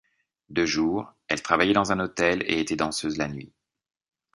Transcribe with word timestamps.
De 0.49 0.65
jour, 0.65 1.13
elle 1.27 1.43
travaillait 1.43 1.75
dans 1.75 1.91
un 1.91 1.99
hôtel 1.99 2.41
et 2.47 2.59
était 2.59 2.75
danseuse 2.75 3.19
la 3.19 3.27
nuit. 3.27 3.53